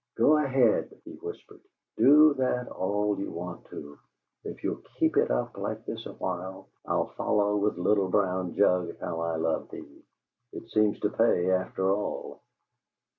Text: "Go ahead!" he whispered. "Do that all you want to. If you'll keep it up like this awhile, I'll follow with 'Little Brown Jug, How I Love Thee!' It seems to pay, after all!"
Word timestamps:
"Go 0.17 0.37
ahead!" 0.39 0.99
he 1.05 1.11
whispered. 1.11 1.61
"Do 1.95 2.33
that 2.33 2.67
all 2.69 3.19
you 3.19 3.29
want 3.31 3.65
to. 3.65 3.99
If 4.43 4.63
you'll 4.63 4.81
keep 4.97 5.15
it 5.15 5.29
up 5.29 5.55
like 5.59 5.85
this 5.85 6.07
awhile, 6.07 6.69
I'll 6.87 7.09
follow 7.09 7.57
with 7.57 7.77
'Little 7.77 8.09
Brown 8.09 8.55
Jug, 8.55 8.97
How 8.97 9.19
I 9.19 9.35
Love 9.35 9.69
Thee!' 9.69 10.03
It 10.53 10.67
seems 10.71 10.99
to 11.01 11.11
pay, 11.11 11.51
after 11.51 11.87
all!" 11.87 12.41